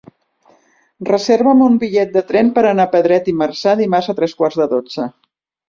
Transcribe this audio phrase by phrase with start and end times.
[1.09, 4.61] Reserva'm un bitllet de tren per anar a Pedret i Marzà dimarts a tres quarts
[4.65, 5.11] de dotze.